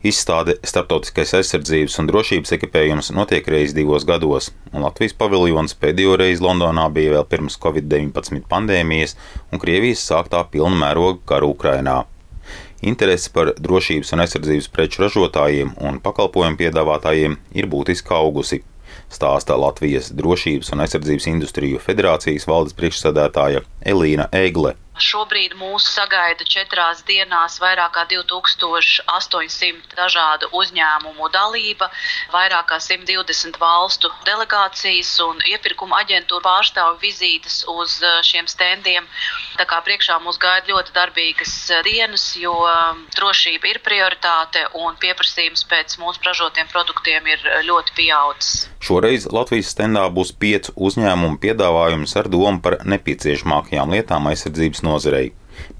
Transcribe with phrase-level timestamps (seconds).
[0.00, 6.40] Izstāde Startautiskais aizsardzības un drošības ekipējums notiek reizes divos gados, un Latvijas paviljons pēdējo reizi
[6.40, 9.12] Londonā bija vēl pirms Covid-19 pandēmijas
[9.52, 11.98] un Krievijas sāktā pilna mēroga kara Ukrainā.
[12.80, 18.62] Interese par drošības un aizsardzības preču ražotājiem un pakalpojumu piedāvātājiem ir būtiski augusi,
[19.12, 24.78] stāsta Latvijas Drošības un aizsardzības industriju federācijas valdes priekšsēdētāja Elīna Egle.
[25.00, 31.88] Šobrīd mūs sagaida četrās dienās vairāk kā 2800 dažādu uzņēmumu dalība,
[32.34, 39.08] vairāk kā 120 valstu delegācijas un iepirkuma aģentūra pārstāvu vizītes uz eh, šiem standiem.
[39.58, 44.98] Tā kā priekšā mūs gaida ļoti darbīgas eh, dienas, jo um, drošība ir prioritāte un
[45.00, 48.68] pieprasījums pēc mūsu ražotiem produktiem ir eh, ļoti pieaudzis.
[48.80, 55.30] Šoreiz Latvijas standā būs piecu uzņēmumu piedāvājums ar domu par nepieciešamākajām lietām aizsardzības nozarei,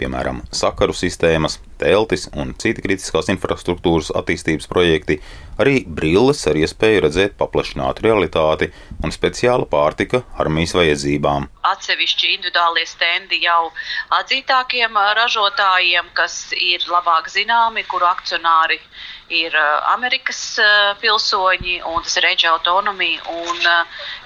[0.00, 5.18] piemēram, sakaru sistēmas, teltis un citi kritiskās infrastruktūras attīstības projekti,
[5.60, 8.70] arī brilles ar iespēju redzēt paplašinātu realitāti
[9.04, 11.48] un speciāla pārtika armijas vajadzībām.
[11.72, 13.70] Atsevišķi individuālie stendi jau
[14.20, 18.80] atzītākiem ražotājiem, kas ir labāk zināmi, kuru akcionāri
[19.30, 19.54] ir
[19.92, 20.58] Amerikas
[21.02, 23.70] pilsoņi, un tas ir Edge Autonomy un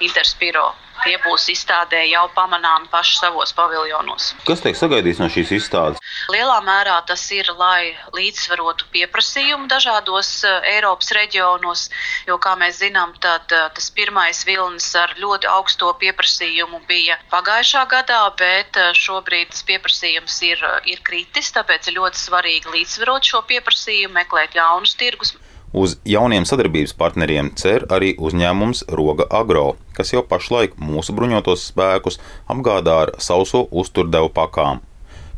[0.00, 4.32] Interspiro tie būs izstādē jau pamanāmi paši savos paviljonos.
[4.48, 6.00] Kas tiek sagaidīts no šīs izstādes?
[6.32, 11.88] Lielā mērā tas ir, lai līdzsvarotu pieprasījumu dažādos eh, Eiropas reģionos,
[12.28, 17.84] jo, kā mēs zinām, tad eh, tas pirmais vilnis ar ļoti augsto pieprasījumu bija pagājušā
[17.92, 23.44] gadā, bet eh, šobrīd tas pieprasījums ir, ir kritis, tāpēc ir ļoti svarīgi līdzsvarot šo
[23.50, 25.36] pieprasījumu, meklēt jaunus tirgus.
[25.74, 32.20] Uz jauniem sadarbības partneriem cer arī uzņēmums Roga Agro, kas jau pašlaik mūsu bruņotos spēkus
[32.46, 34.84] apgādā ar sauso uzturdevu pakām.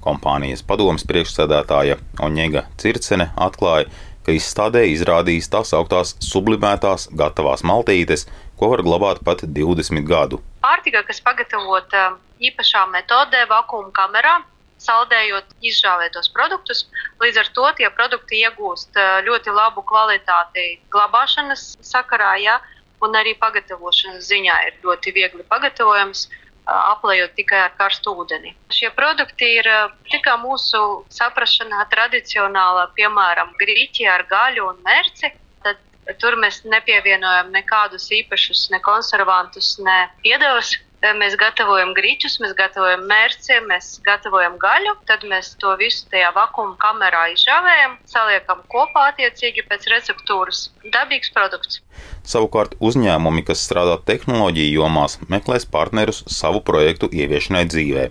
[0.06, 3.88] Kompānijas padomas priekšsēdētāja Oņega Circene atklāja,
[4.26, 8.26] ka izstādē izrādīs tās augtās sublimētās gatavās maltītes,
[8.58, 10.40] ko var glabāt pat 20 gadu.
[10.62, 12.12] Pārtika, kas pagatavota
[12.42, 14.36] īpašā metodē, vakuuma kamerā,
[14.82, 16.84] saldējot izžāvētos produktus.
[17.22, 22.58] Līdz ar to tie produkti iegūst ļoti labu kvalitāti glabāšanas sakarā, ja,
[23.04, 26.28] un arī pagatavošanas ziņā ir ļoti viegli pagatavojams.
[26.66, 28.50] Aplējot tikai ar karstu ūdeni.
[28.74, 29.68] Šie produkti ir
[30.10, 30.80] tikai mūsu
[31.14, 35.30] saprāšanā tradicionāli, piemēram, grīķi ar gaļu un mērci.
[35.62, 35.78] Tad
[36.22, 43.60] tur mēs nepievienojam nekādus īpašus, ne konservantus, ne piedevas mēs gatavojam grīķus, mēs gatavojam mērci,
[43.68, 49.88] mēs gatavojam gaļu, tad mēs to visu tajā vakuma kamerā izžāvējam, saliekam kopā attiecīgi pēc
[49.92, 50.70] receptūras.
[50.92, 51.82] Dabīgs produkts.
[52.26, 58.10] Savukārt uzņēmumi, kas strādā tehnoloģiju jomās, meklēs partnerus savu projektu ieviešanai dzīvē.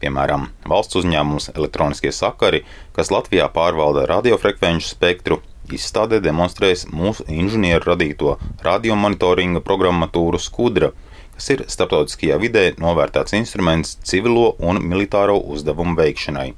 [0.00, 2.64] Piemēram, valsts uzņēmums Elektroniskie sakari,
[2.96, 5.40] kas Latvijā pārvalda radiofrekvenču spektru,
[5.72, 10.90] izstādē demonstrēs mūsu inženieru radīto radiomonitoringa programmatūru Skudra,
[11.34, 16.52] kas ir starptautiskajā vidē novērtēts instruments civilo un militāro uzdevumu veikšanai.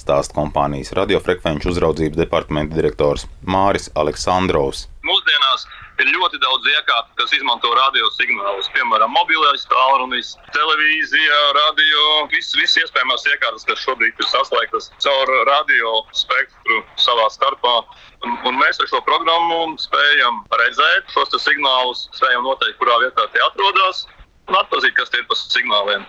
[0.00, 4.86] Stāsta kompānijas radiofrekvenču uzraudzības departamenta direktors Māris Aleksandrovs.
[5.06, 5.66] Mūsdienās
[6.02, 8.68] ir ļoti daudz iekārtu, kas izmanto radio signālus.
[8.74, 12.02] Piemēram, mobilais tālrunis, televīzija, radio,
[12.32, 17.78] visas vis iespējamās iekārtas, kas šobrīd ir saslēgtas caur radio spektru savā starpā.
[18.24, 23.42] Un, un mēs ar šo programmu spējam redzēt šos signālus, spējam noteikt, kurā vietā tie
[23.46, 24.06] atrodas
[24.50, 26.06] un atzīt, kas tie ir pa signāliem.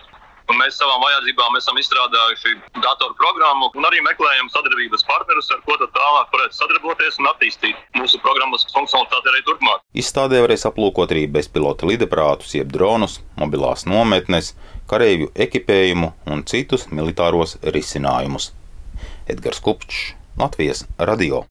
[0.48, 5.76] Un mēs savām vajadzībām esam izstrādājuši datoru programmu un arī meklējam sadarbības partnerus, ar ko
[5.82, 9.84] tālāk varētu sadarboties un attīstīt mūsu programmas funkcionalitāti arī turpmāk.
[9.92, 14.54] Izstādē varēs aplūkot arī bezpilota lidaprātus, jeb dronus, mobilās nometnes,
[14.88, 18.54] kareivju ekipējumu un citus militāros risinājumus.
[19.28, 21.44] Edgars Kupčs, Latvijas radio.